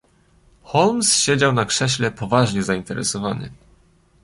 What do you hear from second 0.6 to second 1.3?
"Holmes